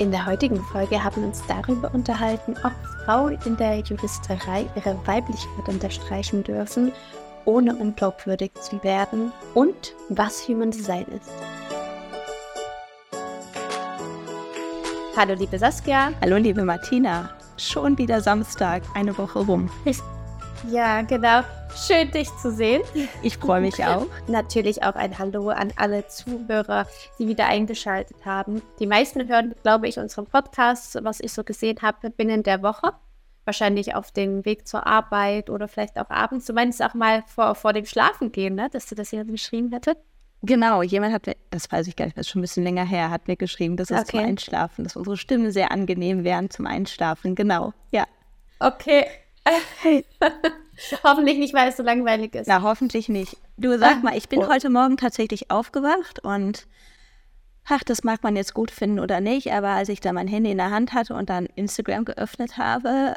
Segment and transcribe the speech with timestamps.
[0.00, 2.72] In der heutigen Folge haben wir uns darüber unterhalten, ob
[3.04, 6.90] Frauen in der Juristerei ihre Weiblichkeit unterstreichen dürfen,
[7.44, 11.28] ohne unglaubwürdig zu werden und was Human Design ist.
[15.14, 16.14] Hallo liebe Saskia.
[16.22, 17.28] Hallo liebe Martina.
[17.58, 19.68] Schon wieder Samstag, eine Woche rum.
[20.70, 21.42] Ja, genau.
[21.76, 22.82] Schön, dich zu sehen.
[23.22, 24.06] Ich freue mich auch.
[24.26, 26.86] Natürlich auch ein Hallo an alle Zuhörer,
[27.18, 28.62] die wieder eingeschaltet haben.
[28.78, 32.92] Die meisten hören, glaube ich, unseren Podcast, was ich so gesehen habe, binnen der Woche.
[33.44, 36.46] Wahrscheinlich auf dem Weg zur Arbeit oder vielleicht auch abends.
[36.46, 38.68] Du meinst auch mal vor, vor dem Schlafengehen, ne?
[38.70, 39.98] dass du das hier geschrieben hättest?
[40.42, 42.84] Genau, jemand hat mir, das weiß ich gar nicht, das ist schon ein bisschen länger
[42.84, 44.10] her, hat mir geschrieben, dass es okay.
[44.10, 47.34] zum Einschlafen, dass unsere Stimmen sehr angenehm wären zum Einschlafen.
[47.34, 48.06] Genau, ja.
[48.58, 49.06] Okay.
[51.04, 52.46] hoffentlich nicht, weil es so langweilig ist.
[52.46, 53.36] Na, hoffentlich nicht.
[53.56, 54.48] Du sag ah, mal, ich bin oh.
[54.48, 56.66] heute Morgen tatsächlich aufgewacht und
[57.68, 60.50] ach, das mag man jetzt gut finden oder nicht, aber als ich da mein Handy
[60.50, 63.14] in der Hand hatte und dann Instagram geöffnet habe,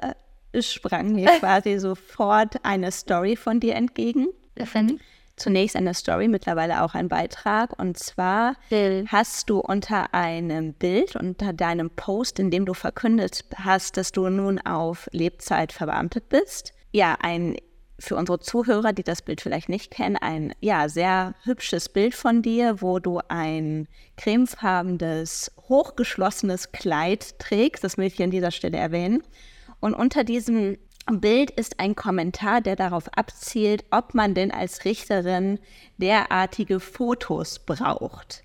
[0.54, 4.28] äh, sprang mir quasi sofort eine Story von dir entgegen.
[4.58, 5.00] Mhm.
[5.36, 7.80] Zunächst eine Story, mittlerweile auch ein Beitrag.
[7.80, 9.12] Und zwar Bild.
[9.12, 14.30] hast du unter einem Bild, unter deinem Post, in dem du verkündet hast, dass du
[14.30, 17.58] nun auf Lebzeit verbeamtet bist, ja, ein
[18.00, 22.42] für unsere Zuhörer, die das Bild vielleicht nicht kennen, ein ja sehr hübsches Bild von
[22.42, 27.84] dir, wo du ein cremefarbenes, hochgeschlossenes Kleid trägst.
[27.84, 29.24] Das will ich an dieser Stelle erwähnen.
[29.80, 30.78] Und unter diesem
[31.12, 35.60] Bild ist ein Kommentar, der darauf abzielt, ob man denn als Richterin
[35.98, 38.44] derartige Fotos braucht.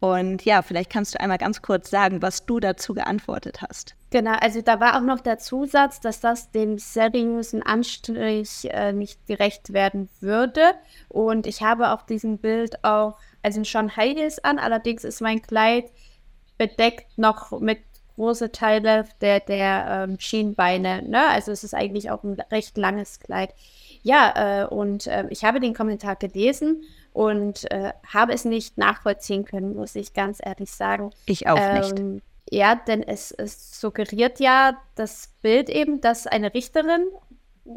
[0.00, 3.96] Und ja, vielleicht kannst du einmal ganz kurz sagen, was du dazu geantwortet hast.
[4.14, 9.26] Genau, also da war auch noch der Zusatz, dass das dem seriösen Anstrich äh, nicht
[9.26, 10.60] gerecht werden würde.
[11.08, 15.42] Und ich habe auf diesem Bild auch, also schon High Heels an, allerdings ist mein
[15.42, 15.90] Kleid
[16.58, 17.80] bedeckt noch mit
[18.14, 21.02] große Teile der, der ähm, Schienbeine.
[21.02, 21.26] Ne?
[21.30, 23.52] Also es ist eigentlich auch ein recht langes Kleid.
[24.04, 29.44] Ja, äh, und äh, ich habe den Kommentar gelesen und äh, habe es nicht nachvollziehen
[29.44, 31.10] können, muss ich ganz ehrlich sagen.
[31.26, 32.22] Ich auch ähm, nicht.
[32.54, 37.04] Ja, denn es, es suggeriert ja das Bild eben, dass eine Richterin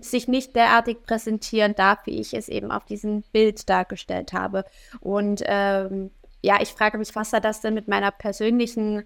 [0.02, 4.66] sich nicht derartig präsentieren darf, wie ich es eben auf diesem Bild dargestellt habe.
[5.00, 6.12] Und ähm,
[6.44, 9.04] ja, ich frage mich, was hat das denn mit meiner persönlichen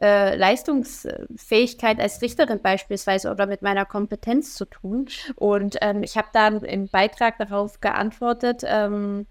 [0.00, 5.08] äh, Leistungsfähigkeit als Richterin beispielsweise oder mit meiner Kompetenz zu tun?
[5.34, 9.26] Und ähm, ich habe dann im Beitrag darauf geantwortet, ähm,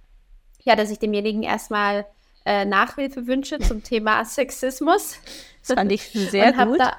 [0.61, 2.05] ja, dass ich demjenigen erstmal
[2.45, 5.19] äh, Nachhilfe wünsche zum Thema Sexismus.
[5.67, 6.79] Das fand ich sehr und gut.
[6.79, 6.97] Da,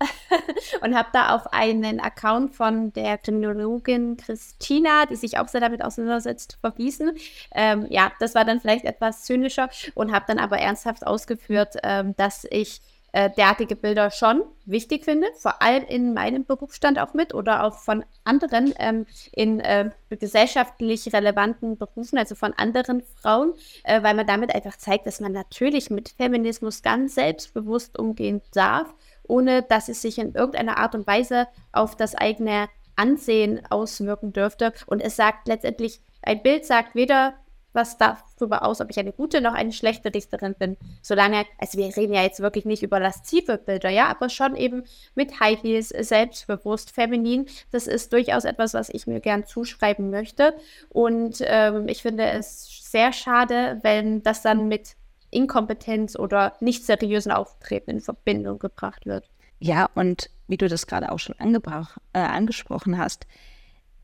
[0.80, 5.84] und habe da auf einen Account von der Kriminologin Christina, die sich auch sehr damit
[5.84, 7.12] auseinandersetzt, verwiesen.
[7.52, 12.14] Ähm, ja, das war dann vielleicht etwas zynischer und habe dann aber ernsthaft ausgeführt, ähm,
[12.16, 12.80] dass ich
[13.12, 17.78] äh, derartige Bilder schon wichtig finde, vor allem in meinem Berufsstand auch mit oder auch
[17.78, 23.54] von anderen ähm, in äh, gesellschaftlich relevanten Berufen, also von anderen Frauen,
[23.84, 28.94] äh, weil man damit einfach zeigt, dass man natürlich mit Feminismus ganz selbstbewusst umgehen darf,
[29.26, 34.72] ohne dass es sich in irgendeiner Art und Weise auf das eigene Ansehen auswirken dürfte.
[34.86, 37.34] Und es sagt letztendlich, ein Bild sagt weder
[37.72, 40.76] was darüber aus, ob ich eine gute noch eine schlechte Dichterin bin.
[41.02, 44.84] Solange, also wir reden ja jetzt wirklich nicht über laszive Bilder, ja, aber schon eben
[45.14, 47.46] mit High Heels, selbstbewusst, feminin.
[47.70, 50.54] Das ist durchaus etwas, was ich mir gern zuschreiben möchte.
[50.88, 54.96] Und ähm, ich finde es sehr schade, wenn das dann mit
[55.30, 59.28] Inkompetenz oder nicht seriösen Auftreten in Verbindung gebracht wird.
[59.60, 63.26] Ja, und wie du das gerade auch schon äh, angesprochen hast,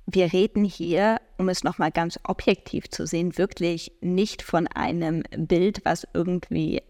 [0.06, 5.84] wir reden hier, um es nochmal ganz objektiv zu sehen, wirklich nicht von einem Bild,
[5.84, 6.82] was irgendwie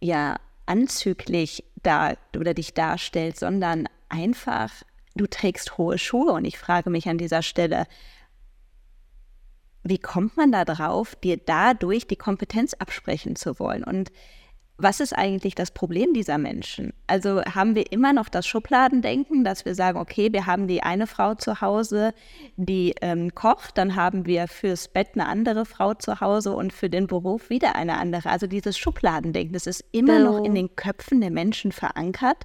[0.00, 0.36] ja
[0.66, 4.70] anzüglich da oder dich darstellt, sondern einfach,
[5.14, 7.86] du trägst hohe Schuhe und ich frage mich an dieser Stelle,
[9.84, 13.84] wie kommt man da drauf, dir dadurch die Kompetenz absprechen zu wollen?
[13.84, 14.10] Und
[14.76, 16.92] was ist eigentlich das Problem dieser Menschen?
[17.06, 21.06] Also haben wir immer noch das Schubladendenken, dass wir sagen, okay, wir haben die eine
[21.06, 22.12] Frau zu Hause,
[22.56, 26.90] die ähm, kocht, dann haben wir fürs Bett eine andere Frau zu Hause und für
[26.90, 28.28] den Beruf wieder eine andere.
[28.30, 30.38] Also dieses Schubladendenken, das ist immer genau.
[30.38, 32.38] noch in den Köpfen der Menschen verankert.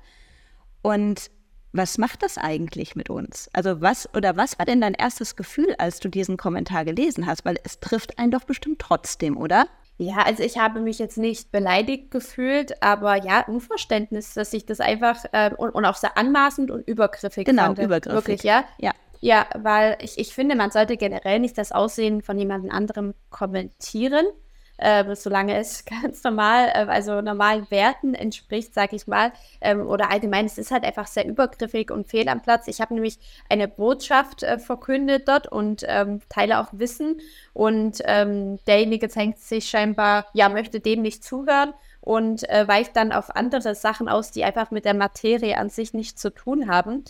[0.84, 1.32] Und
[1.72, 3.50] was macht das eigentlich mit uns?
[3.54, 7.44] Also was oder was war denn dein erstes Gefühl, als du diesen Kommentar gelesen hast?
[7.46, 9.68] Weil es trifft einen doch bestimmt trotzdem, oder?
[10.02, 14.80] Ja, also ich habe mich jetzt nicht beleidigt gefühlt, aber ja, Unverständnis, dass ich das
[14.80, 17.76] einfach äh, und, und, auch sehr anmaßend und übergriffig genau, fand.
[17.76, 18.16] Genau, übergriffig.
[18.16, 18.64] Wirklich, ja?
[18.78, 18.94] Ja.
[19.22, 24.26] Ja, weil ich, ich finde, man sollte generell nicht das Aussehen von jemand anderem kommentieren,
[24.80, 29.32] äh, solange es ganz normal, äh, also normalen Werten entspricht, sage ich mal.
[29.62, 32.68] Ähm, oder allgemein, es ist halt einfach sehr übergriffig und fehl am Platz.
[32.68, 37.20] Ich habe nämlich eine Botschaft äh, verkündet dort und ähm, teile auch Wissen.
[37.54, 43.12] Und ähm, derjenige zeigt sich scheinbar, ja, möchte dem nicht zuhören und äh, weicht dann
[43.12, 47.04] auf andere Sachen aus, die einfach mit der Materie an sich nichts zu tun haben.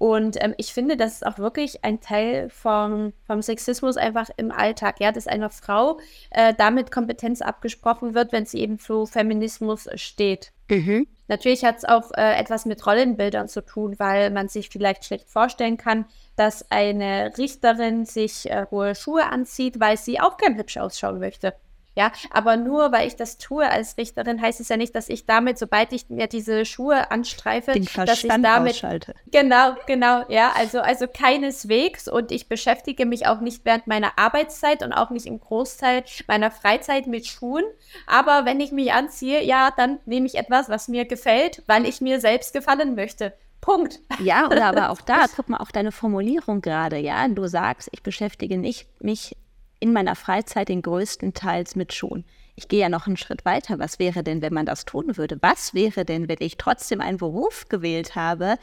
[0.00, 4.50] Und ähm, ich finde, das ist auch wirklich ein Teil vom, vom Sexismus einfach im
[4.50, 5.98] Alltag, ja, dass einer Frau
[6.30, 10.52] äh, damit Kompetenz abgesprochen wird, wenn sie eben für Feminismus steht.
[10.70, 11.06] Mhm.
[11.28, 15.28] Natürlich hat es auch äh, etwas mit Rollenbildern zu tun, weil man sich vielleicht schlecht
[15.28, 20.78] vorstellen kann, dass eine Richterin sich äh, hohe Schuhe anzieht, weil sie auch gern hübsch
[20.78, 21.52] ausschauen möchte.
[21.96, 25.26] Ja, aber nur weil ich das tue als Richterin, heißt es ja nicht, dass ich
[25.26, 29.14] damit, sobald ich mir diese Schuhe anstreife, Den dass ich damit ausschalte.
[29.32, 34.84] Genau, genau, ja, also also keineswegs und ich beschäftige mich auch nicht während meiner Arbeitszeit
[34.84, 37.64] und auch nicht im Großteil meiner Freizeit mit Schuhen,
[38.06, 42.00] aber wenn ich mich anziehe, ja, dann nehme ich etwas, was mir gefällt, weil ich
[42.00, 43.32] mir selbst gefallen möchte.
[43.60, 44.00] Punkt.
[44.20, 47.26] Ja, oder aber auch da, guck mal auf deine Formulierung gerade, ja.
[47.28, 49.36] Du sagst, ich beschäftige nicht mich
[49.80, 52.24] in meiner Freizeit den größten Teils mit Schuhen.
[52.54, 53.78] Ich gehe ja noch einen Schritt weiter.
[53.78, 55.38] Was wäre denn, wenn man das tun würde?
[55.40, 58.56] Was wäre denn, wenn ich trotzdem einen Beruf gewählt habe,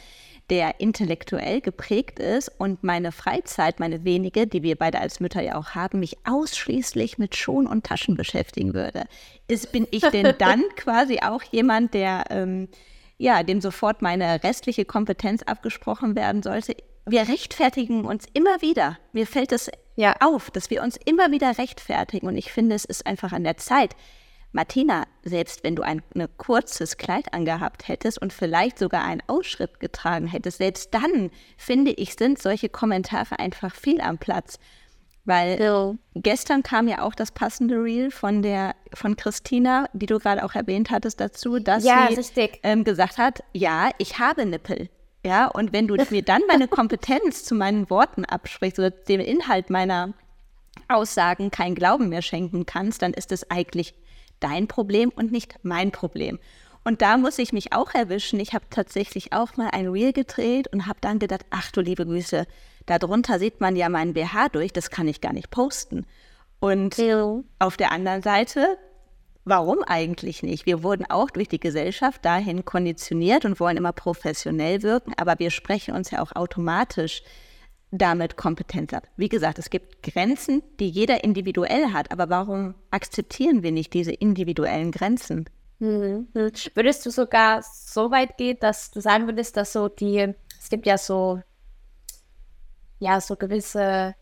[0.52, 5.56] der intellektuell geprägt ist und meine Freizeit, meine wenige, die wir beide als Mütter ja
[5.56, 9.06] auch haben, mich ausschließlich mit Schuhen und Taschen beschäftigen würde?
[9.48, 12.70] Ist, bin ich denn dann quasi auch jemand, der ähm,
[13.18, 16.76] ja, dem sofort meine restliche Kompetenz abgesprochen werden sollte?
[17.08, 18.98] Wir rechtfertigen uns immer wieder.
[19.14, 20.16] Mir fällt es ja.
[20.20, 22.28] auf, dass wir uns immer wieder rechtfertigen.
[22.28, 23.96] Und ich finde, es ist einfach an der Zeit.
[24.52, 29.80] Martina, selbst wenn du ein, ein kurzes Kleid angehabt hättest und vielleicht sogar einen Ausschritt
[29.80, 34.60] getragen hättest, selbst dann, finde ich, sind solche Kommentare einfach viel am Platz.
[35.26, 35.94] Weil ja.
[36.16, 40.56] gestern kam ja auch das passende Reel von der von Christina, die du gerade auch
[40.56, 44.90] erwähnt hattest, dazu, dass ja, sie ähm, gesagt hat, ja, ich habe Nippel.
[45.28, 49.70] Ja, und wenn du mir dann meine Kompetenz zu meinen Worten absprichst oder dem Inhalt
[49.70, 50.14] meiner
[50.88, 53.94] Aussagen keinen Glauben mehr schenken kannst, dann ist es eigentlich
[54.40, 56.40] dein Problem und nicht mein Problem.
[56.86, 58.40] Und da muss ich mich auch erwischen.
[58.40, 62.06] Ich habe tatsächlich auch mal ein Reel gedreht und habe dann gedacht, ach du liebe
[62.06, 62.46] Grüße,
[62.86, 66.06] darunter sieht man ja meinen BH durch, das kann ich gar nicht posten.
[66.62, 67.42] Und ja.
[67.60, 68.78] auf der anderen Seite
[69.50, 70.66] Warum eigentlich nicht?
[70.66, 75.52] Wir wurden auch durch die Gesellschaft dahin konditioniert und wollen immer professionell wirken, aber wir
[75.52, 77.24] sprechen uns ja auch automatisch
[77.90, 79.08] damit Kompetenz ab.
[79.16, 84.12] Wie gesagt, es gibt Grenzen, die jeder individuell hat, aber warum akzeptieren wir nicht diese
[84.12, 85.50] individuellen Grenzen?
[85.80, 86.28] Mhm.
[86.34, 90.86] Würdest du sogar so weit gehen, dass du sagen würdest, dass so die, es gibt
[90.86, 91.42] ja so,
[93.00, 94.14] ja, so gewisse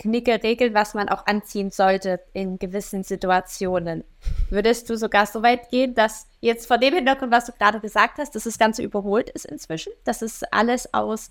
[0.00, 4.04] Knicke regeln, was man auch anziehen sollte in gewissen Situationen.
[4.48, 8.18] Würdest du sogar so weit gehen, dass jetzt vor dem Hintergrund, was du gerade gesagt
[8.18, 11.30] hast, dass das Ganze überholt ist inzwischen, dass es alles aus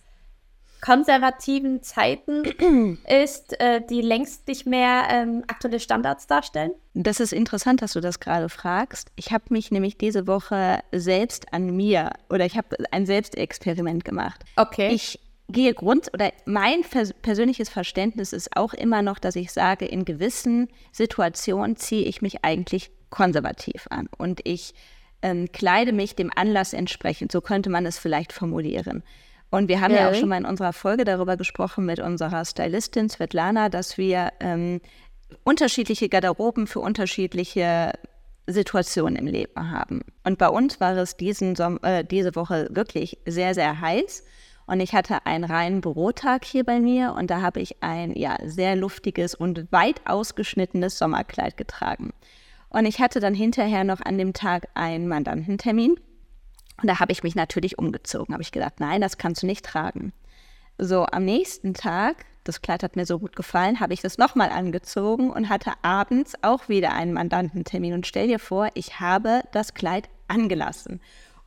[0.81, 2.43] konservativen Zeiten
[3.07, 6.71] ist, äh, die längst nicht mehr ähm, aktuelle Standards darstellen?
[6.93, 9.11] Das ist interessant, dass du das gerade fragst.
[9.15, 14.45] Ich habe mich nämlich diese Woche selbst an mir oder ich habe ein Selbstexperiment gemacht.
[14.55, 14.93] Okay.
[14.93, 15.19] Ich
[15.49, 16.83] gehe Grund oder mein
[17.21, 22.43] persönliches Verständnis ist auch immer noch, dass ich sage, in gewissen Situationen ziehe ich mich
[22.43, 24.73] eigentlich konservativ an und ich
[25.21, 27.31] ähm, kleide mich dem Anlass entsprechend.
[27.31, 29.03] So könnte man es vielleicht formulieren.
[29.49, 32.45] Und wir haben ja, ja auch schon mal in unserer Folge darüber gesprochen mit unserer
[32.45, 34.79] Stylistin Svetlana, dass wir ähm,
[35.43, 37.93] unterschiedliche Garderoben für unterschiedliche
[38.45, 40.01] Situationen im Leben haben.
[40.23, 44.23] Und bei uns war es diesen Som äh, diese Woche wirklich sehr, sehr heiß.
[44.69, 48.37] Und ich hatte einen reinen Bürotag hier bei mir und da habe ich ein ja,
[48.45, 52.11] sehr luftiges und weit ausgeschnittenes Sommerkleid getragen.
[52.69, 55.93] Und ich hatte dann hinterher noch an dem Tag einen Mandantentermin.
[56.79, 58.31] Und da habe ich mich natürlich umgezogen.
[58.31, 60.13] Habe ich gedacht, nein, das kannst du nicht tragen.
[60.77, 64.51] So, am nächsten Tag, das Kleid hat mir so gut gefallen, habe ich das nochmal
[64.51, 67.93] angezogen und hatte abends auch wieder einen Mandantentermin.
[67.93, 71.01] Und stell dir vor, ich habe das Kleid angelassen.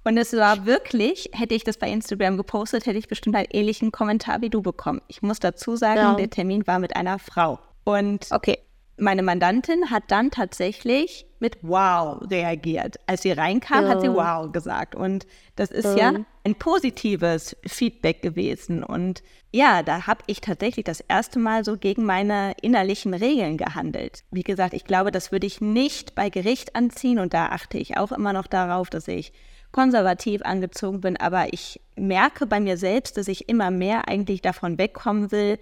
[0.05, 3.93] Und es war wirklich, hätte ich das bei Instagram gepostet, hätte ich bestimmt einen ähnlichen
[3.93, 5.01] Kommentar wie du bekommen.
[5.09, 6.15] Ich muss dazu sagen, ja.
[6.15, 7.61] der Termin war mit einer Frau.
[7.85, 8.59] Und okay.
[8.97, 12.99] meine Mandantin hat dann tatsächlich mit Wow reagiert.
[13.07, 13.91] Als sie reinkam, ja.
[13.91, 14.97] hat sie Wow gesagt.
[14.97, 16.13] Und das ist ja.
[16.13, 18.83] ja ein positives Feedback gewesen.
[18.83, 24.25] Und ja, da habe ich tatsächlich das erste Mal so gegen meine innerlichen Regeln gehandelt.
[24.33, 27.21] Wie gesagt, ich glaube, das würde ich nicht bei Gericht anziehen.
[27.21, 29.33] Und da achte ich auch immer noch darauf, dass ich
[29.73, 34.79] konservativ angezogen bin, aber ich merke bei mir selbst, dass ich immer mehr eigentlich davon
[34.79, 35.59] wegkommen will,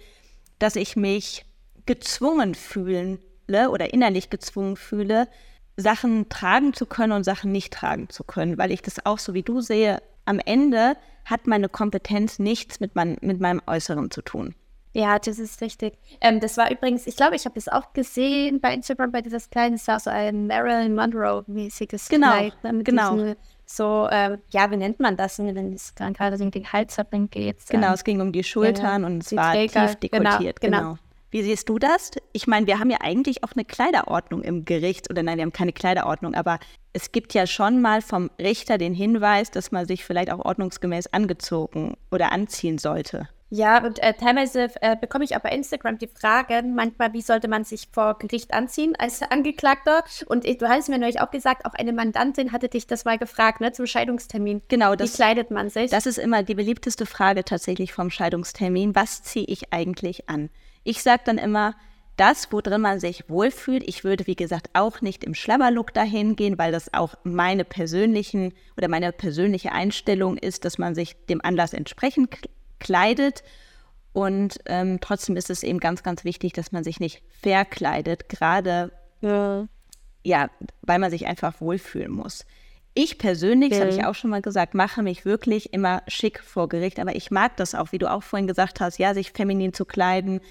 [0.59, 1.45] dass ich mich
[1.85, 5.27] gezwungen fühlen oder innerlich gezwungen fühle,
[5.75, 9.33] Sachen tragen zu können und Sachen nicht tragen zu können, weil ich das auch so
[9.33, 14.21] wie du sehe, am Ende hat meine Kompetenz nichts mit, mein, mit meinem Äußeren zu
[14.21, 14.55] tun.
[14.93, 15.97] Ja, das ist richtig.
[16.19, 19.49] Ähm, das war übrigens, ich glaube, ich habe das auch gesehen bei Instagram, bei dieses
[19.49, 22.63] kleinen, das war so ein Marilyn Monroe-mäßiges genau, Kleid.
[22.63, 23.35] Ne, genau, genau.
[23.71, 26.97] So, ähm, ja, wie nennt man das, wenn es gerade um den Hals
[27.29, 27.67] geht?
[27.69, 29.87] Genau, ähm, es ging um die Schultern ja, und es war Träger.
[29.87, 30.59] tief dekotiert.
[30.59, 30.89] Genau, genau.
[30.89, 30.97] genau.
[31.31, 32.11] Wie siehst du das?
[32.33, 35.53] Ich meine, wir haben ja eigentlich auch eine Kleiderordnung im Gericht, oder nein, wir haben
[35.53, 36.59] keine Kleiderordnung, aber
[36.91, 41.07] es gibt ja schon mal vom Richter den Hinweis, dass man sich vielleicht auch ordnungsgemäß
[41.13, 43.29] angezogen oder anziehen sollte.
[43.53, 47.49] Ja, und äh, teilweise äh, bekomme ich auch bei Instagram die Frage, manchmal, wie sollte
[47.49, 50.05] man sich vor Gericht anziehen als Angeklagter?
[50.27, 53.17] Und äh, du hast mir neulich auch gesagt, auch eine Mandantin hatte dich das mal
[53.17, 54.61] gefragt, ne, zum Scheidungstermin.
[54.69, 55.91] Genau, das, wie kleidet man sich?
[55.91, 58.95] Das ist immer die beliebteste Frage tatsächlich vom Scheidungstermin.
[58.95, 60.49] Was ziehe ich eigentlich an?
[60.85, 61.75] Ich sage dann immer,
[62.15, 63.83] das, wo drin man sich wohlfühlt.
[63.85, 68.53] Ich würde, wie gesagt, auch nicht im Schlammerlook dahin gehen, weil das auch meine persönlichen
[68.77, 72.29] oder meine persönliche Einstellung ist, dass man sich dem Anlass entsprechend
[72.81, 73.43] kleidet.
[74.13, 78.91] Und ähm, trotzdem ist es eben ganz, ganz wichtig, dass man sich nicht verkleidet, gerade
[79.21, 79.67] ja.
[80.23, 80.49] ja
[80.81, 82.45] weil man sich einfach wohlfühlen muss.
[82.93, 86.67] Ich persönlich, das habe ich auch schon mal gesagt, mache mich wirklich immer schick vor
[86.67, 89.73] Gericht, aber ich mag das auch, wie du auch vorhin gesagt hast, ja, sich feminin
[89.73, 90.41] zu kleiden,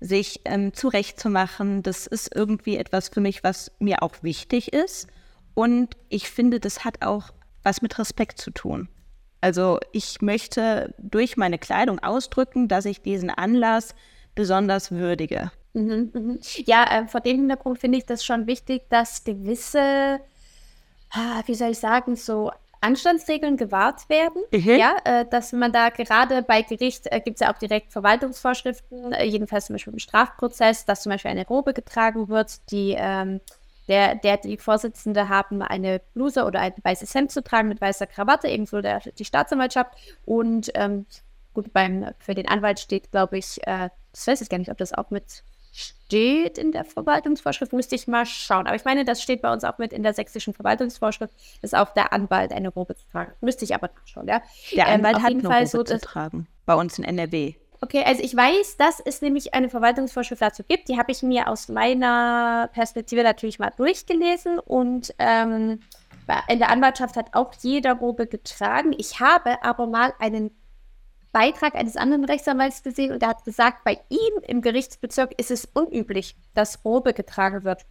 [0.00, 1.84] sich ähm, zurechtzumachen.
[1.84, 5.06] Das ist irgendwie etwas für mich, was mir auch wichtig ist.
[5.54, 7.30] Und ich finde, das hat auch
[7.62, 8.88] was mit Respekt zu tun.
[9.44, 13.94] Also ich möchte durch meine Kleidung ausdrücken, dass ich diesen Anlass
[14.34, 15.52] besonders würdige.
[15.74, 16.40] Mhm, mhm.
[16.64, 20.18] Ja, äh, vor dem Hintergrund finde ich das schon wichtig, dass gewisse,
[21.10, 24.40] ah, wie soll ich sagen, so Anstandsregeln gewahrt werden.
[24.50, 24.78] Mhm.
[24.78, 29.12] Ja, äh, dass man da gerade bei Gericht äh, gibt es ja auch direkt Verwaltungsvorschriften,
[29.12, 33.42] äh, jedenfalls zum Beispiel im Strafprozess, dass zum Beispiel eine Robe getragen wird, die ähm,
[33.88, 38.06] der, der, die Vorsitzende haben eine Bluse oder ein weißes Hemd zu tragen mit weißer
[38.06, 39.92] Krawatte, ebenso der, die Staatsanwaltschaft.
[40.24, 41.06] Und ähm,
[41.52, 44.78] gut, beim, für den Anwalt steht, glaube ich, äh, das weiß ich gar nicht, ob
[44.78, 45.42] das auch mit
[45.74, 48.66] steht in der Verwaltungsvorschrift, müsste ich mal schauen.
[48.66, 51.92] Aber ich meine, das steht bei uns auch mit in der sächsischen Verwaltungsvorschrift, dass auch
[51.94, 53.32] der Anwalt eine Robe zu tragen.
[53.40, 54.40] Müsste ich aber nachschauen, ja.
[54.76, 57.54] Der Anwalt ähm, hat eine Robe so, zu tragen, bei uns in NRW.
[57.84, 60.88] Okay, also ich weiß, dass es nämlich eine Verwaltungsvorschrift dazu gibt.
[60.88, 65.80] Die habe ich mir aus meiner Perspektive natürlich mal durchgelesen und ähm,
[66.48, 68.94] in der Anwaltschaft hat auch jeder Robe getragen.
[68.96, 70.50] Ich habe aber mal einen
[71.30, 75.66] Beitrag eines anderen Rechtsanwalts gesehen und der hat gesagt, bei ihm im Gerichtsbezirk ist es
[75.66, 77.84] unüblich, dass Robe getragen wird.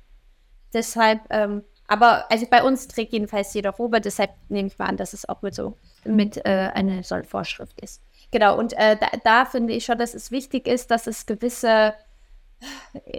[0.73, 4.97] Deshalb, ähm, aber also bei uns trägt jedenfalls jeder Robe, deshalb nehme ich mal an,
[4.97, 8.01] dass es auch mit so mit äh, eine Sollvorschrift ist.
[8.33, 11.93] Genau, und äh, da, da, finde ich schon, dass es wichtig ist, dass es gewisse,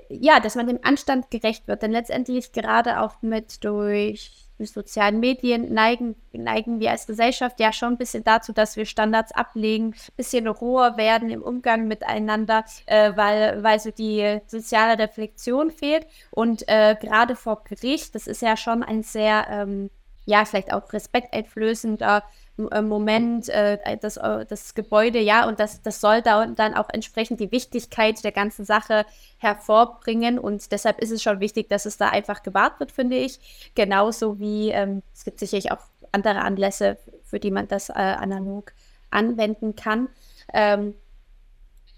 [0.08, 1.82] ja, dass man dem Anstand gerecht wird.
[1.82, 7.72] Denn letztendlich gerade auch mit durch die sozialen Medien neigen, neigen wir als Gesellschaft ja
[7.72, 12.64] schon ein bisschen dazu, dass wir Standards ablegen, ein bisschen roher werden im Umgang miteinander,
[12.86, 16.08] äh, weil, weil so die soziale Reflexion fehlt.
[16.32, 19.90] Und äh, gerade vor Gericht, das ist ja schon ein sehr, ähm,
[20.26, 22.24] ja, vielleicht auch respekteinflößender
[22.56, 27.40] Moment, äh, das, äh, das Gebäude, ja, und das, das soll da, dann auch entsprechend
[27.40, 29.06] die Wichtigkeit der ganzen Sache
[29.38, 30.38] hervorbringen.
[30.38, 33.72] Und deshalb ist es schon wichtig, dass es da einfach gewahrt wird, finde ich.
[33.74, 35.80] Genauso wie ähm, es gibt sicherlich auch
[36.12, 38.72] andere Anlässe, für die man das äh, analog
[39.10, 40.08] anwenden kann.
[40.52, 40.94] Ähm,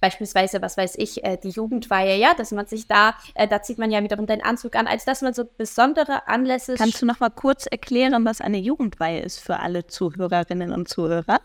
[0.00, 3.78] beispielsweise, was weiß ich, äh, die Jugendweihe, ja, dass man sich da, äh, da zieht
[3.78, 6.74] man ja wiederum den Anzug an, als dass man so besondere Anlässe.
[6.74, 11.40] Kannst du noch mal kurz erklären, was eine Jugendweihe ist für alle Zuhörerinnen und Zuhörer?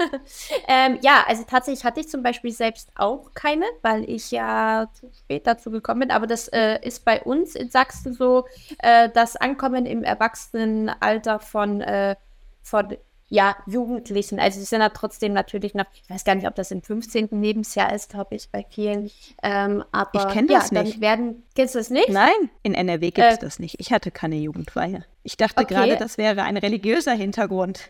[0.68, 5.10] ähm, ja, also tatsächlich hatte ich zum Beispiel selbst auch keine, weil ich ja zu
[5.12, 6.10] spät dazu gekommen bin.
[6.10, 8.46] Aber das äh, ist bei uns in Sachsen so,
[8.78, 12.16] äh, das Ankommen im Erwachsenenalter von, äh,
[12.62, 12.96] von
[13.30, 14.40] ja, Jugendlichen.
[14.40, 17.28] Also sie sind ja trotzdem natürlich noch, ich weiß gar nicht, ob das im 15.
[17.40, 19.10] Lebensjahr ist, glaube ich, bei vielen.
[19.42, 21.00] Ähm, aber ich kenne das ja, nicht.
[21.00, 22.08] Werden, kennst du das nicht?
[22.08, 23.76] Nein, in NRW gibt es äh, das nicht.
[23.78, 25.04] Ich hatte keine Jugendweihe.
[25.22, 25.74] Ich dachte okay.
[25.74, 27.88] gerade, das wäre ein religiöser Hintergrund.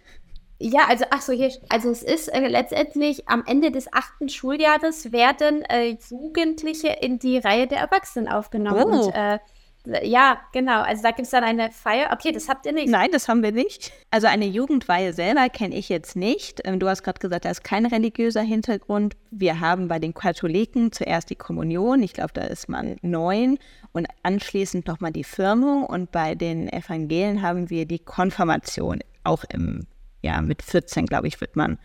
[0.59, 5.11] Ja, also ach so, hier, also es ist äh, letztendlich am Ende des achten Schuljahres
[5.11, 8.93] werden äh, Jugendliche in die Reihe der Erwachsenen aufgenommen.
[8.93, 9.07] Oh.
[9.07, 9.39] Und, äh,
[9.87, 10.83] ja, genau.
[10.83, 12.11] Also da gibt es dann eine Feier.
[12.13, 12.89] Okay, das habt ihr nicht.
[12.89, 13.93] Nein, das haben wir nicht.
[14.11, 16.61] Also eine Jugendweihe selber kenne ich jetzt nicht.
[16.65, 19.17] Ähm, du hast gerade gesagt, da ist kein religiöser Hintergrund.
[19.31, 22.03] Wir haben bei den Katholiken zuerst die Kommunion.
[22.03, 23.59] Ich glaube, da ist man neun
[23.93, 25.87] und anschließend nochmal die Firmung.
[25.87, 29.01] Und bei den Evangelien haben wir die Konfirmation.
[29.25, 29.87] Auch im,
[30.21, 31.79] ja, mit 14, glaube ich, wird man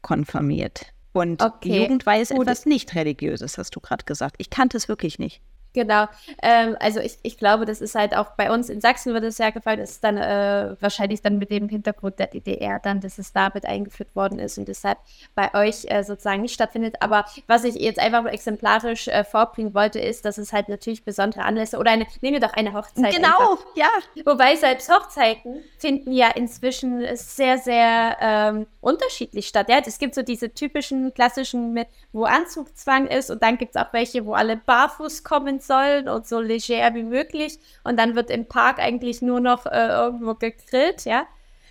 [0.00, 0.92] konfirmiert.
[1.12, 1.82] Und okay.
[1.82, 2.42] Jugendweihe ist Gut.
[2.42, 4.36] etwas nicht religiöses, hast du gerade gesagt.
[4.38, 5.42] Ich kannte es wirklich nicht.
[5.76, 6.06] Genau.
[6.42, 9.36] Ähm, also ich, ich glaube, das ist halt auch bei uns in Sachsen wird es
[9.36, 13.34] ja gefallen, ist dann äh, wahrscheinlich dann mit dem Hintergrund der DDR dann, dass es
[13.34, 14.96] damit eingeführt worden ist und deshalb
[15.34, 16.96] bei euch äh, sozusagen nicht stattfindet.
[17.00, 21.44] Aber was ich jetzt einfach exemplarisch äh, vorbringen wollte, ist, dass es halt natürlich besondere
[21.44, 23.14] Anlässe oder eine, nehmen wir doch eine Hochzeit.
[23.14, 23.66] Genau, einfach.
[23.74, 23.88] ja.
[24.24, 29.68] Wobei selbst Hochzeiten finden ja inzwischen sehr, sehr ähm, unterschiedlich statt.
[29.68, 33.92] Ja, es gibt so diese typischen klassischen, wo Anzugzwang ist und dann gibt es auch
[33.92, 37.58] welche, wo alle barfuß kommen sollen und so leger wie möglich.
[37.84, 41.26] Und dann wird im Park eigentlich nur noch äh, irgendwo gegrillt, ja.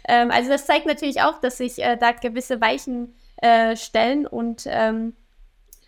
[0.07, 4.63] Ähm, also das zeigt natürlich auch, dass sich äh, da gewisse Weichen äh, stellen und
[4.67, 5.13] ähm,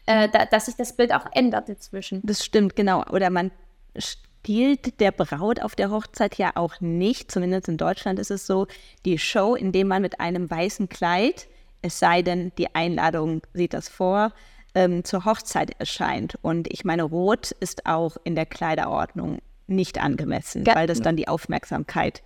[0.05, 2.21] äh, da, dass sich das Bild auch ändert inzwischen.
[2.23, 3.03] Das stimmt, genau.
[3.11, 3.51] Oder man
[3.97, 8.67] stiehlt der Braut auf der Hochzeit ja auch nicht, zumindest in Deutschland ist es so,
[9.05, 11.47] die Show, indem man mit einem weißen Kleid,
[11.81, 14.33] es sei denn, die Einladung sieht das vor,
[14.77, 16.37] ähm, zur Hochzeit erscheint.
[16.43, 20.75] Und ich meine, Rot ist auch in der Kleiderordnung nicht angemessen, ja.
[20.75, 22.21] weil das dann die Aufmerksamkeit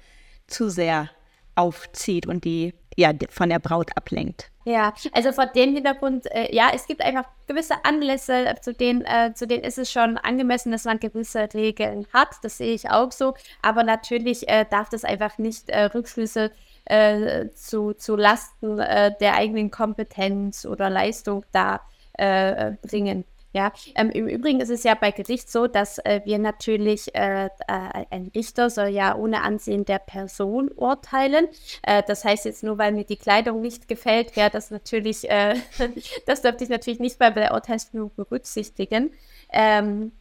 [0.48, 1.10] zu sehr
[1.55, 4.51] aufzieht und die ja von der Braut ablenkt.
[4.65, 9.05] Ja, also vor dem Hintergrund, äh, ja, es gibt einfach gewisse Anlässe, äh, zu denen,
[9.05, 12.36] äh, zu denen ist es schon angemessen, dass man gewisse Regeln hat.
[12.43, 13.34] Das sehe ich auch so.
[13.62, 16.51] Aber natürlich äh, darf das einfach nicht äh, Rückschlüsse
[16.86, 21.79] äh, zu, zu Lasten der eigenen Kompetenz oder Leistung da
[22.13, 23.25] äh, bringen.
[23.53, 27.47] Ja, ähm, im Übrigen ist es ja bei Gericht so, dass äh, wir natürlich, äh,
[27.47, 31.47] äh, ein Richter soll ja ohne Ansehen der Person urteilen.
[31.83, 35.55] Äh, das heißt jetzt nur, weil mir die Kleidung nicht gefällt, wäre das natürlich, äh,
[36.25, 39.11] das dürfte ich natürlich nicht bei der Urteilsfindung berücksichtigen.
[39.51, 40.13] Ähm,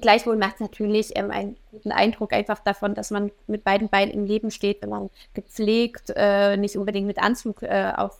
[0.00, 4.12] Gleichwohl macht es natürlich ähm, einen guten Eindruck einfach davon, dass man mit beiden Beinen
[4.12, 6.12] im Leben steht, wenn man gepflegt,
[6.58, 8.18] nicht unbedingt mit Anzug auf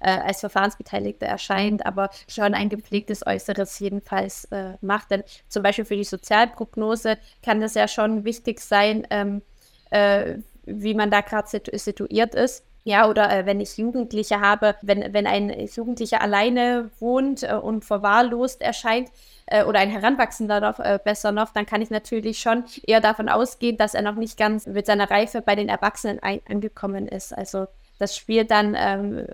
[0.00, 5.10] äh, als Verfahrensbeteiligter erscheint, aber schon ein gepflegtes Äußeres jedenfalls äh, macht.
[5.10, 9.42] Denn zum Beispiel für die Sozialprognose kann das ja schon wichtig sein, ähm,
[9.90, 12.64] äh, wie man da gerade situ situiert ist.
[12.84, 17.84] Ja, oder äh, wenn ich Jugendliche habe, wenn, wenn ein Jugendlicher alleine wohnt äh, und
[17.84, 19.10] verwahrlost erscheint,
[19.50, 23.28] äh, oder ein Heranwachsender noch, äh, besser noch, dann kann ich natürlich schon eher davon
[23.28, 27.36] ausgehen, dass er noch nicht ganz mit seiner Reife bei den Erwachsenen angekommen ist.
[27.36, 27.66] Also
[27.98, 29.26] das spielt dann ähm,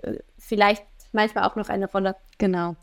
[0.45, 2.15] vielleicht manchmal auch noch eine Rolle.
[2.37, 2.75] Genau.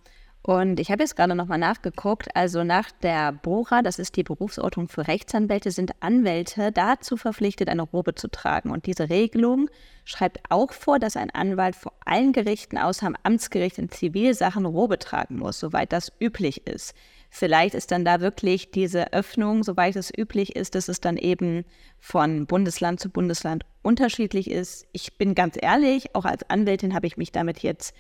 [0.45, 2.35] Und ich habe jetzt gerade nochmal nachgeguckt.
[2.35, 7.83] Also nach der BORA, das ist die Berufsordnung für Rechtsanwälte, sind Anwälte dazu verpflichtet, eine
[7.83, 8.71] Robe zu tragen.
[8.71, 9.71] Und diese Regelung
[10.05, 14.99] schreibt auch vor, dass ein Anwalt vor allen Gerichten außer am Amtsgericht in Zivilsachen Robe
[14.99, 16.95] tragen muss, soweit das üblich ist.
[17.35, 21.65] Vielleicht ist dann da wirklich diese Öffnung, soweit es üblich ist, dass es dann eben
[21.99, 24.87] von Bundesland zu Bundesland unterschiedlich ist.
[24.93, 27.95] Ich bin ganz ehrlich, auch als Anwältin habe ich mich damit jetzt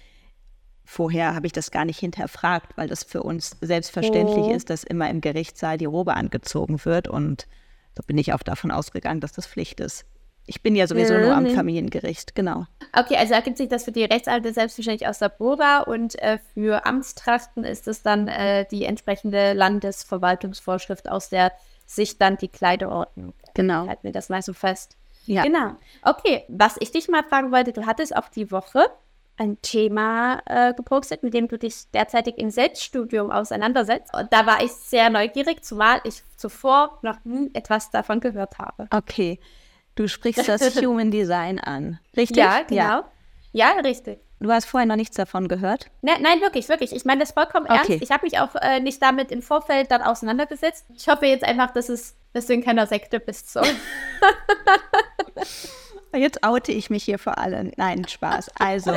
[0.85, 4.53] vorher habe ich das gar nicht hinterfragt, weil das für uns selbstverständlich oh.
[4.53, 7.47] ist, dass immer im Gerichtssaal die Robe angezogen wird und
[7.97, 10.05] so bin ich auch davon ausgegangen, dass das Pflicht ist.
[10.47, 11.21] Ich bin ja sowieso mhm.
[11.21, 12.67] nur am Familiengericht, genau.
[12.93, 16.85] Okay, also ergibt sich das für die Rechtsalte selbstverständlich aus der Bora und äh, für
[16.85, 21.53] Amtstrachten ist es dann äh, die entsprechende Landesverwaltungsvorschrift aus der
[21.87, 23.35] Sicht dann die Kleiderordnung.
[23.55, 23.87] Genau.
[23.87, 24.97] Halten wir das mal so fest.
[25.27, 25.45] Ja.
[25.45, 25.77] Genau.
[26.03, 28.87] Okay, was ich dich mal fragen wollte, du hattest auch die Woche
[29.37, 34.15] ein Thema äh, gepostet, mit dem du dich derzeitig im Selbststudium auseinandersetzt.
[34.15, 38.89] Und da war ich sehr neugierig, zumal ich zuvor noch nie etwas davon gehört habe.
[38.91, 39.41] Okay.
[39.95, 41.99] Du sprichst das Human Design an.
[42.17, 42.39] Richtig?
[42.39, 42.77] Ja, genau.
[42.77, 43.05] Ja,
[43.53, 44.21] ja richtig.
[44.41, 45.87] Du hast vorher noch nichts davon gehört?
[46.01, 46.93] Ne, nein, wirklich, wirklich.
[46.93, 47.93] Ich meine das vollkommen okay.
[47.93, 48.03] ernst.
[48.03, 50.87] Ich habe mich auch äh, nicht damit im Vorfeld dann auseinandergesetzt.
[50.97, 53.53] Ich hoffe jetzt einfach, dass es, dass du in keiner Sekte bist.
[53.53, 53.61] So.
[56.17, 57.71] jetzt oute ich mich hier vor allem.
[57.77, 58.51] Nein, Spaß.
[58.59, 58.93] Also,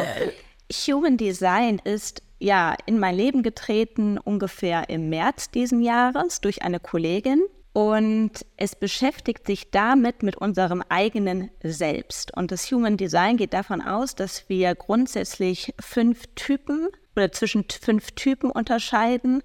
[0.88, 6.80] Human Design ist ja in mein Leben getreten ungefähr im März diesen Jahres durch eine
[6.80, 7.44] Kollegin,
[7.76, 12.34] und es beschäftigt sich damit mit unserem eigenen Selbst.
[12.34, 18.12] Und das Human Design geht davon aus, dass wir grundsätzlich fünf Typen oder zwischen fünf
[18.12, 19.44] Typen unterscheiden.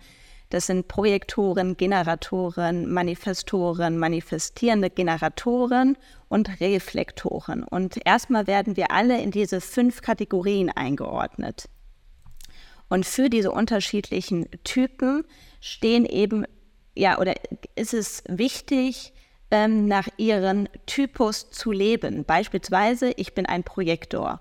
[0.48, 7.64] Das sind Projektoren, Generatoren, Manifestoren, manifestierende Generatoren und Reflektoren.
[7.64, 11.68] Und erstmal werden wir alle in diese fünf Kategorien eingeordnet.
[12.88, 15.24] Und für diese unterschiedlichen Typen
[15.60, 16.44] stehen eben
[16.94, 17.34] ja, oder
[17.76, 19.12] ist es wichtig,
[19.50, 22.24] ähm, nach ihren Typus zu leben?
[22.24, 24.40] Beispielsweise, ich bin ein Projektor.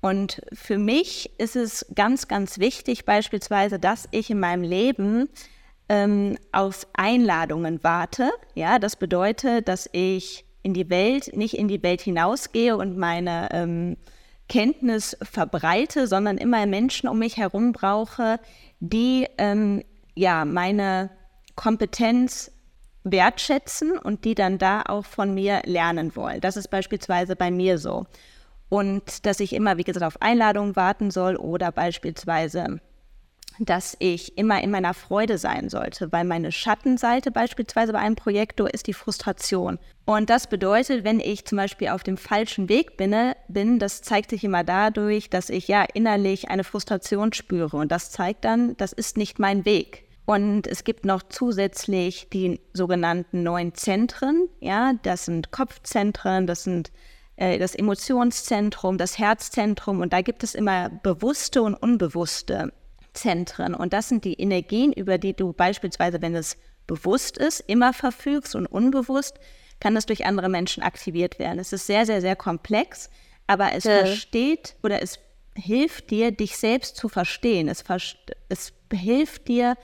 [0.00, 5.28] Und für mich ist es ganz, ganz wichtig, beispielsweise, dass ich in meinem Leben
[5.88, 8.30] ähm, auf Einladungen warte.
[8.54, 13.48] Ja, das bedeutet, dass ich in die Welt, nicht in die Welt hinausgehe und meine
[13.52, 13.96] ähm,
[14.48, 18.40] Kenntnis verbreite, sondern immer Menschen um mich herum brauche,
[18.80, 19.82] die ähm,
[20.14, 21.10] ja meine
[21.54, 22.50] Kompetenz
[23.04, 26.40] wertschätzen und die dann da auch von mir lernen wollen.
[26.40, 28.06] Das ist beispielsweise bei mir so.
[28.68, 32.80] Und dass ich immer, wie gesagt, auf Einladungen warten soll oder beispielsweise,
[33.58, 38.72] dass ich immer in meiner Freude sein sollte, weil meine Schattenseite beispielsweise bei einem Projektor
[38.72, 39.78] ist die Frustration.
[40.06, 43.14] Und das bedeutet, wenn ich zum Beispiel auf dem falschen Weg bin,
[43.48, 47.76] bin, das zeigt sich immer dadurch, dass ich ja innerlich eine Frustration spüre.
[47.76, 50.04] Und das zeigt dann, das ist nicht mein Weg.
[50.24, 54.48] Und es gibt noch zusätzlich die sogenannten neuen Zentren.
[54.60, 56.92] Ja, das sind Kopfzentren, das sind
[57.36, 60.00] äh, das Emotionszentrum, das Herzzentrum.
[60.00, 62.72] Und da gibt es immer bewusste und unbewusste
[63.14, 63.74] Zentren.
[63.74, 66.56] Und das sind die Energien, über die du beispielsweise, wenn es
[66.86, 69.38] bewusst ist, immer verfügst und unbewusst
[69.80, 71.58] kann das durch andere Menschen aktiviert werden.
[71.58, 73.10] Es ist sehr, sehr, sehr komplex,
[73.46, 73.98] aber es ja.
[73.98, 75.18] versteht oder es
[75.54, 77.68] hilft dir, dich selbst zu verstehen.
[77.68, 77.84] Es,
[78.48, 79.76] es hilft dir,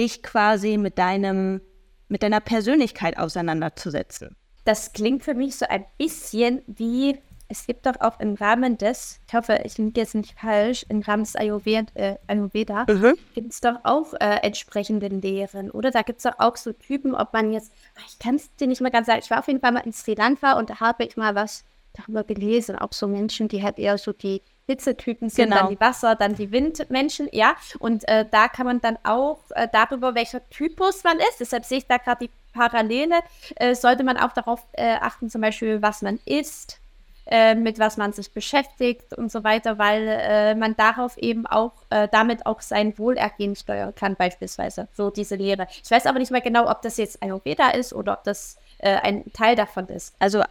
[0.00, 1.60] dich quasi mit deinem,
[2.08, 4.34] mit deiner Persönlichkeit auseinanderzusetzen.
[4.64, 9.20] Das klingt für mich so ein bisschen wie, es gibt doch auch im Rahmen des,
[9.26, 13.14] ich hoffe, ich liege jetzt nicht falsch, im Rahmen des Ayurveda, äh, Ayurveda mhm.
[13.34, 15.90] gibt es doch auch äh, entsprechende Lehren, oder?
[15.90, 17.72] Da gibt es doch auch so Typen, ob man jetzt,
[18.08, 19.92] ich kann es dir nicht mal ganz sagen, ich war auf jeden Fall mal in
[19.92, 23.78] Sri Lanka und da habe ich mal was darüber gelesen, auch so Menschen, die halt
[23.78, 25.62] eher so die Hitzetypen sind, genau.
[25.62, 27.54] dann die Wasser, dann die Windmenschen, ja.
[27.78, 31.78] Und äh, da kann man dann auch äh, darüber, welcher Typus man ist, deshalb sehe
[31.78, 33.20] ich da gerade die Parallele,
[33.56, 36.80] äh, sollte man auch darauf äh, achten, zum Beispiel, was man isst,
[37.26, 41.72] äh, mit was man sich beschäftigt und so weiter, weil äh, man darauf eben auch,
[42.12, 44.88] damit auch sein Wohlergehen steuern kann, beispielsweise.
[44.92, 45.66] So diese Lehre.
[45.82, 49.30] Ich weiß aber nicht mehr genau, ob das jetzt Ayurveda ist oder ob das ein
[49.32, 50.14] Teil davon ist.
[50.18, 50.42] Also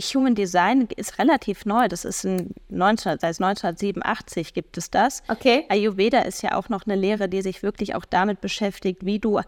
[0.00, 1.88] Human Design ist relativ neu.
[1.88, 5.22] Das ist ein 19, seit 1987 gibt es das.
[5.28, 5.64] Okay.
[5.68, 9.40] Ayurveda ist ja auch noch eine Lehre, die sich wirklich auch damit beschäftigt, wie du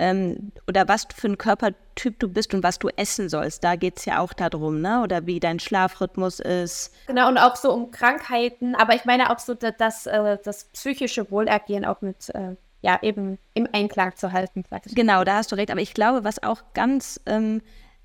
[0.00, 3.62] ähm, oder was für ein Körpertyp du bist und was du essen sollst.
[3.62, 5.02] Da geht es ja auch darum, ne?
[5.02, 6.92] Oder wie dein Schlafrhythmus ist.
[7.06, 10.64] Genau, und auch so um Krankheiten, aber ich meine auch so, dass, das, äh, das
[10.72, 14.64] psychische Wohlergehen auch mit äh, ja, eben im Einklang zu halten.
[14.94, 15.70] Genau, da hast du recht.
[15.70, 17.60] Aber ich glaube, was auch ganz ähm,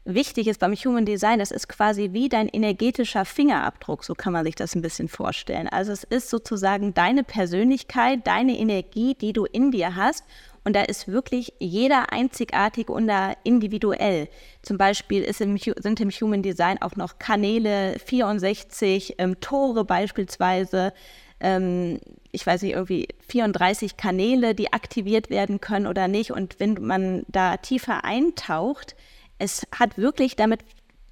[0.05, 4.45] wichtig ist beim Human Design, das ist quasi wie dein energetischer Fingerabdruck, so kann man
[4.45, 5.67] sich das ein bisschen vorstellen.
[5.67, 10.23] Also es ist sozusagen deine Persönlichkeit, deine Energie, die du in dir hast.
[10.63, 13.11] Und da ist wirklich jeder einzigartig und
[13.43, 14.27] individuell.
[14.63, 20.91] Zum Beispiel im, sind im Human Design auch noch Kanäle 64, ähm, Tore beispielsweise,
[21.39, 21.99] ähm,
[22.31, 26.31] ich weiß nicht, irgendwie 34 Kanäle, die aktiviert werden können oder nicht.
[26.31, 28.95] Und wenn man da tiefer eintaucht,
[29.37, 30.61] es hat wirklich damit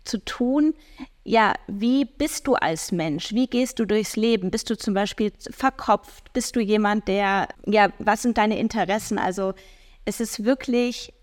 [0.04, 0.74] zu tun,
[1.24, 3.32] ja, wie bist du als Mensch?
[3.32, 4.52] Wie gehst du durchs Leben?
[4.52, 6.34] Bist du zum Beispiel verkopft?
[6.34, 9.18] Bist du jemand, der, ja, was sind deine Interessen?
[9.18, 9.54] Also
[10.04, 11.14] es ist wirklich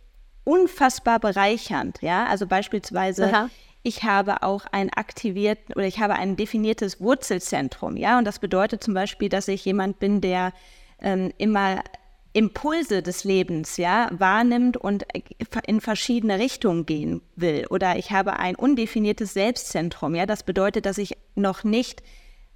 [0.44, 2.24] unfassbar bereichernd, ja.
[2.26, 3.50] Also beispielsweise, Aha.
[3.82, 8.16] ich habe auch ein aktivierten oder ich habe ein definiertes Wurzelzentrum, ja.
[8.16, 10.54] Und das bedeutet zum Beispiel, dass ich jemand bin, der
[11.02, 11.82] ähm, immer
[12.32, 15.04] Impulse des Lebens ja wahrnimmt und
[15.66, 17.66] in verschiedene Richtungen gehen will.
[17.70, 20.26] Oder ich habe ein undefiniertes Selbstzentrum ja.
[20.26, 22.02] Das bedeutet dass ich noch nicht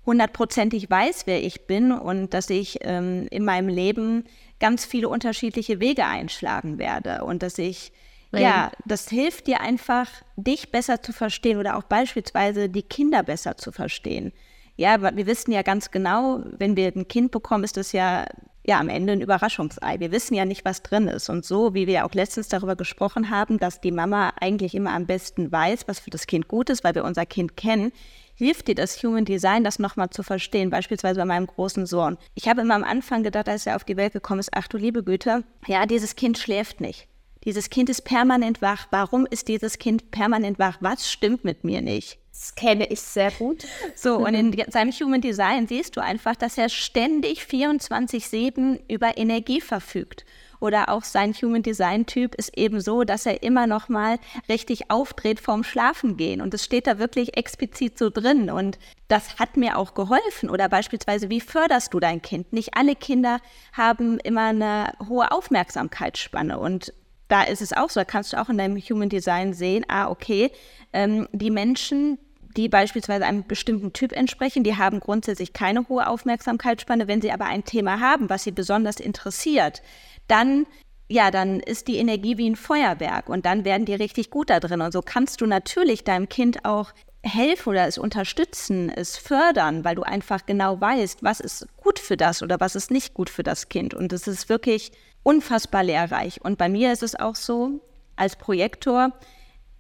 [0.06, 4.24] hundertprozentig weiß wer ich bin und dass ich ähm, in meinem Leben
[4.60, 7.24] ganz viele unterschiedliche Wege einschlagen werde.
[7.24, 7.92] Und dass ich
[8.40, 13.56] ja, das hilft dir einfach, dich besser zu verstehen oder auch beispielsweise die Kinder besser
[13.56, 14.32] zu verstehen.
[14.76, 18.26] Ja, wir wissen ja ganz genau, wenn wir ein Kind bekommen, ist das ja
[18.66, 20.00] ja am Ende ein Überraschungsei.
[20.00, 21.28] Wir wissen ja nicht, was drin ist.
[21.28, 25.06] Und so, wie wir auch letztens darüber gesprochen haben, dass die Mama eigentlich immer am
[25.06, 27.92] besten weiß, was für das Kind gut ist, weil wir unser Kind kennen,
[28.34, 32.16] hilft dir das Human Design, das nochmal zu verstehen, beispielsweise bei meinem großen Sohn.
[32.34, 34.76] Ich habe immer am Anfang gedacht, als er auf die Welt gekommen ist, ach du
[34.76, 37.06] liebe Güte, ja, dieses Kind schläft nicht.
[37.44, 38.86] Dieses Kind ist permanent wach.
[38.90, 40.78] Warum ist dieses Kind permanent wach?
[40.80, 42.18] Was stimmt mit mir nicht?
[42.34, 43.64] Das kenne ich sehr gut.
[43.94, 49.60] So, und in seinem Human Design siehst du einfach, dass er ständig 24-7 über Energie
[49.60, 50.24] verfügt.
[50.58, 54.18] Oder auch sein Human Design Typ ist eben so, dass er immer noch mal
[54.48, 56.40] richtig aufdreht vorm Schlafengehen.
[56.40, 58.50] Und es steht da wirklich explizit so drin.
[58.50, 60.50] Und das hat mir auch geholfen.
[60.50, 62.52] Oder beispielsweise, wie förderst du dein Kind?
[62.52, 63.38] Nicht alle Kinder
[63.72, 66.58] haben immer eine hohe Aufmerksamkeitsspanne.
[66.58, 66.92] Und
[67.28, 70.08] da ist es auch so, da kannst du auch in deinem Human Design sehen, ah,
[70.08, 70.50] okay,
[70.92, 72.18] ähm, die Menschen,
[72.56, 77.08] die beispielsweise einem bestimmten Typ entsprechen, die haben grundsätzlich keine hohe Aufmerksamkeitsspanne.
[77.08, 79.82] Wenn sie aber ein Thema haben, was sie besonders interessiert,
[80.28, 80.66] dann
[81.08, 84.58] ja, dann ist die Energie wie ein Feuerwerk und dann werden die richtig gut da
[84.58, 84.80] drin.
[84.80, 89.96] Und so kannst du natürlich deinem Kind auch helfen oder es unterstützen, es fördern, weil
[89.96, 93.42] du einfach genau weißt, was ist gut für das oder was ist nicht gut für
[93.42, 93.94] das Kind.
[93.94, 96.42] Und es ist wirklich unfassbar lehrreich.
[96.42, 97.80] Und bei mir ist es auch so,
[98.16, 99.12] als Projektor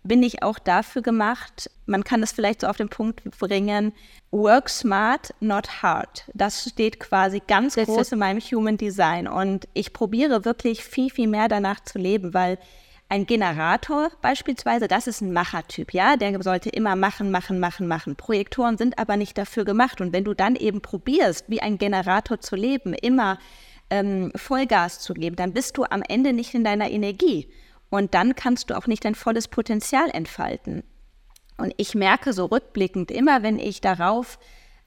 [0.04, 3.92] bin ich auch dafür gemacht, man kann es vielleicht so auf den Punkt bringen,
[4.30, 6.24] work smart, not hard.
[6.34, 9.26] Das steht quasi ganz das groß in meinem Human Design.
[9.26, 12.58] Und ich probiere wirklich viel, viel mehr danach zu leben, weil
[13.08, 18.16] ein Generator beispielsweise, das ist ein Machertyp, ja, der sollte immer machen, machen, machen, machen.
[18.16, 20.00] Projektoren sind aber nicht dafür gemacht.
[20.00, 23.38] Und wenn du dann eben probierst, wie ein Generator zu leben, immer
[23.88, 27.48] ähm, Vollgas zu geben, dann bist du am Ende nicht in deiner Energie.
[27.90, 30.82] Und dann kannst du auch nicht dein volles Potenzial entfalten.
[31.56, 34.38] Und ich merke so rückblickend, immer wenn ich darauf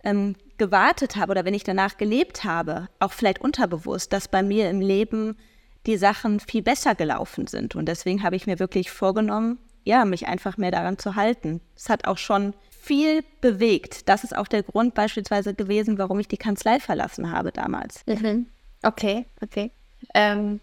[0.04, 4.70] ähm, gewartet habe oder wenn ich danach gelebt habe, auch vielleicht unterbewusst, dass bei mir
[4.70, 5.38] im Leben
[5.86, 7.76] die Sachen viel besser gelaufen sind.
[7.76, 11.62] Und deswegen habe ich mir wirklich vorgenommen, ja, mich einfach mehr daran zu halten.
[11.76, 14.10] Es hat auch schon viel bewegt.
[14.10, 18.06] Das ist auch der Grund beispielsweise gewesen, warum ich die Kanzlei verlassen habe damals.
[18.06, 18.48] Mhm.
[18.84, 19.72] Okay, okay.
[20.14, 20.60] Ähm,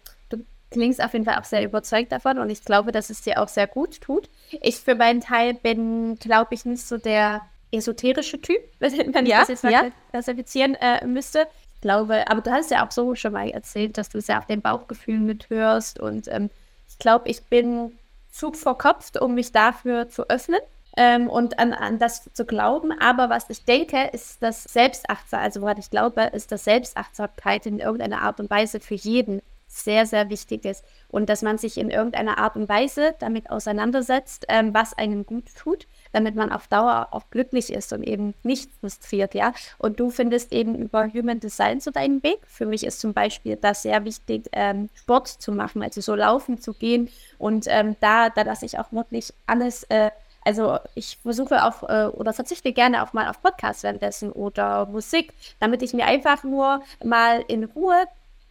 [0.75, 3.49] klingst auf jeden Fall auch sehr überzeugt davon und ich glaube, dass es dir auch
[3.49, 4.29] sehr gut tut.
[4.61, 9.41] Ich für meinen Teil bin, glaube ich, nicht so der esoterische Typ, wenn ja, ich
[9.41, 9.85] das jetzt mal ja.
[10.11, 11.47] klassifizieren äh, müsste.
[11.77, 14.47] Ich glaube, aber du hast ja auch so schon mal erzählt, dass du sehr auf
[14.47, 16.51] dein Bauchgefühl mithörst und ähm,
[16.89, 17.99] ich glaube, ich bin
[18.31, 20.61] Zug vor Kopf, um mich dafür zu öffnen.
[20.97, 22.93] Ähm, und an, an das zu glauben.
[23.01, 27.81] Aber was ich denke, ist das Selbstachtsam, also woran ich glaube, ist, dass Selbstachtsamkeit in
[27.81, 29.43] irgendeiner Art und Weise für jeden
[29.75, 30.85] sehr, sehr wichtig ist.
[31.09, 35.47] Und dass man sich in irgendeiner Art und Weise damit auseinandersetzt, ähm, was einem gut
[35.57, 39.53] tut, damit man auf Dauer auch glücklich ist und eben nicht frustriert, ja.
[39.79, 42.39] Und du findest eben über Human Design so deinen Weg.
[42.47, 46.59] Für mich ist zum Beispiel das sehr wichtig, ähm, Sport zu machen, also so laufen
[46.59, 47.09] zu gehen.
[47.39, 50.11] Und ähm, da, da lasse ich auch wirklich alles äh,
[50.47, 55.33] also ich versuche auch äh, oder verzichte gerne auch mal auf Podcasts währenddessen oder Musik,
[55.59, 58.05] damit ich mir einfach nur mal in Ruhe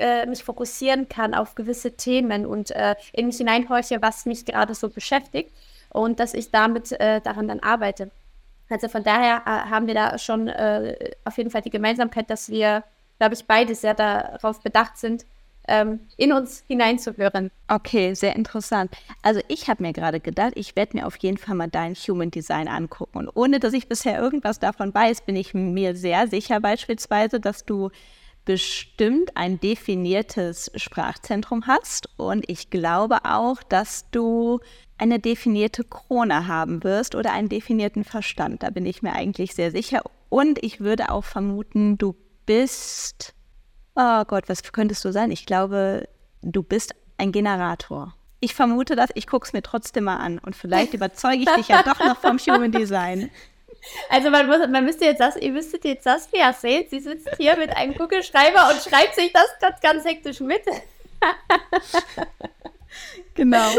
[0.04, 4.76] äh, mich fokussieren kann auf gewisse Themen und äh, in mich hineinhorche, was mich gerade
[4.76, 5.52] so beschäftigt
[5.90, 8.12] und dass ich damit äh, daran dann arbeite.
[8.70, 12.50] Also von daher äh, haben wir da schon äh, auf jeden Fall die Gemeinsamkeit, dass
[12.50, 12.84] wir,
[13.18, 15.26] glaube ich, beide sehr darauf bedacht sind,
[15.70, 17.50] ähm, in uns hineinzuhören.
[17.70, 18.92] Okay, sehr interessant.
[19.22, 22.30] Also ich habe mir gerade gedacht, ich werde mir auf jeden Fall mal dein Human
[22.32, 23.20] Design angucken.
[23.20, 27.64] Und ohne dass ich bisher irgendwas davon weiß, bin ich mir sehr sicher beispielsweise, dass
[27.64, 27.90] du
[28.46, 34.60] bestimmt ein definiertes Sprachzentrum hast und ich glaube auch, dass du
[34.98, 38.64] eine definierte Krone haben wirst oder einen definierten Verstand.
[38.64, 40.02] Da bin ich mir eigentlich sehr sicher.
[40.30, 43.34] Und ich würde auch vermuten, du bist,
[43.96, 45.32] oh Gott, was könntest du sein?
[45.32, 46.08] Ich glaube,
[46.42, 48.14] du bist ein Generator.
[48.40, 51.68] Ich vermute das, ich gucke es mir trotzdem mal an und vielleicht überzeuge ich dich
[51.70, 53.30] ja doch noch vom Human Design.
[54.10, 57.58] Also man muss, man müsste jetzt das, ihr müsstet jetzt Saskia sehen, sie sitzt hier
[57.58, 60.62] mit einem Kugelschreiber und schreibt sich das ganz, ganz hektisch mit.
[63.36, 63.70] genau.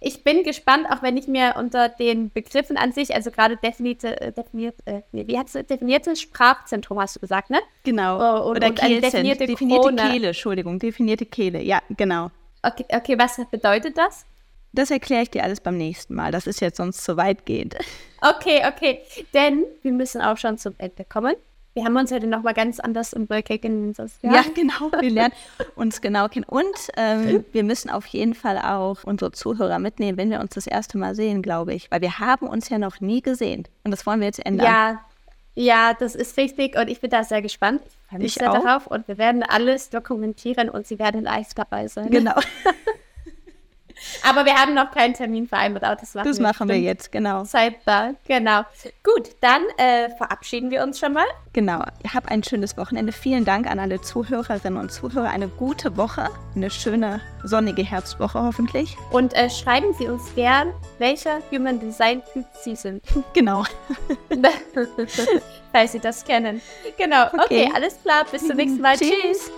[0.00, 4.20] Ich bin gespannt, auch wenn ich mir unter den Begriffen an sich, also gerade definierte,
[4.20, 7.58] äh, definiert, äh, wie hast du definiertes Sprachzentrum, hast du gesagt, ne?
[7.82, 8.16] Genau.
[8.16, 12.30] Oh, und, Oder und definierte, definierte Kehle, Entschuldigung, definierte Kehle, ja, genau.
[12.62, 14.24] Okay, okay, was bedeutet das?
[14.72, 16.32] Das erkläre ich dir alles beim nächsten Mal.
[16.32, 17.76] Das ist jetzt sonst zu weitgehend.
[18.20, 19.00] Okay, okay.
[19.32, 21.36] Denn wir müssen auch schon zum Ende kommen.
[21.74, 24.10] Wir haben uns heute noch mal ganz anders im Work kennengelernt.
[24.22, 24.34] Ja?
[24.34, 24.90] ja, genau.
[25.00, 25.34] Wir lernen
[25.76, 26.44] uns genau kennen.
[26.48, 30.66] Und ähm, wir müssen auf jeden Fall auch unsere Zuhörer mitnehmen, wenn wir uns das
[30.66, 31.88] erste Mal sehen, glaube ich.
[31.92, 33.68] Weil wir haben uns ja noch nie gesehen.
[33.84, 34.66] Und das wollen wir jetzt ändern.
[34.66, 35.00] Ja,
[35.54, 36.76] ja, das ist richtig.
[36.76, 37.82] Und ich bin da sehr gespannt.
[37.84, 38.64] Ich freue mich sehr auch.
[38.64, 38.86] darauf.
[38.88, 42.10] Und wir werden alles dokumentieren und Sie werden live dabei sein.
[42.10, 42.34] Genau.
[44.28, 46.02] Aber wir haben noch keinen Termin vereinbart.
[46.02, 47.44] Das machen, das wir, machen wir, jetzt, genau.
[47.44, 48.62] Zeit da, genau.
[49.02, 51.26] Gut, dann äh, verabschieden wir uns schon mal.
[51.52, 51.82] Genau.
[52.12, 53.12] Hab ein schönes Wochenende.
[53.12, 55.28] Vielen Dank an alle Zuhörerinnen und Zuhörer.
[55.28, 58.96] Eine gute Woche, eine schöne sonnige Herbstwoche hoffentlich.
[59.10, 63.02] Und äh, schreiben Sie uns gern, welcher Human Design Typ Sie sind.
[63.34, 63.64] Genau.
[65.72, 66.60] Falls Sie das kennen.
[66.96, 67.26] Genau.
[67.26, 68.24] Okay, okay alles klar.
[68.30, 68.96] Bis zum nächsten Mal.
[68.96, 69.10] Tschüss.
[69.10, 69.50] Tschüss.